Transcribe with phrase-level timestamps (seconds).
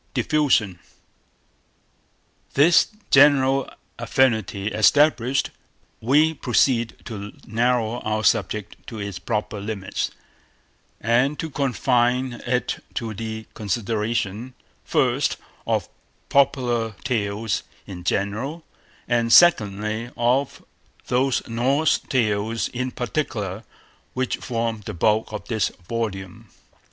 [0.15, 0.79] DIFFUSION
[2.55, 3.69] This general
[3.99, 5.51] affinity established,
[5.99, 10.09] we proceed to narrow our subject to its proper limits,
[10.99, 15.37] and to confine it to the consideration, first,
[15.67, 15.87] of
[16.29, 18.65] Popular Tales in general,
[19.07, 20.65] and secondly, of
[21.09, 23.63] those Norse Tales in particular,
[24.15, 26.49] which form the bulk of this volume.